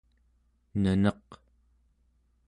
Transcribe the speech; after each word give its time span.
neneq 0.81 1.27